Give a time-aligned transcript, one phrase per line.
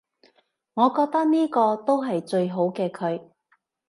[0.73, 3.21] 我覺得呢個都係最好嘅佢